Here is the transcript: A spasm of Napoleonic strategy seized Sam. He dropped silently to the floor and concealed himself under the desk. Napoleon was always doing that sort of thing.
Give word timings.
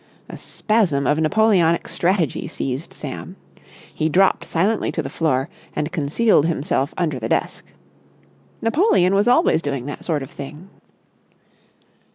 A 0.27 0.35
spasm 0.35 1.05
of 1.05 1.19
Napoleonic 1.19 1.87
strategy 1.87 2.47
seized 2.47 2.91
Sam. 2.91 3.35
He 3.93 4.09
dropped 4.09 4.45
silently 4.45 4.91
to 4.93 5.03
the 5.03 5.11
floor 5.11 5.47
and 5.75 5.91
concealed 5.91 6.47
himself 6.47 6.91
under 6.97 7.19
the 7.19 7.29
desk. 7.29 7.63
Napoleon 8.63 9.13
was 9.13 9.27
always 9.27 9.61
doing 9.61 9.85
that 9.85 10.03
sort 10.03 10.23
of 10.23 10.31
thing. 10.31 10.71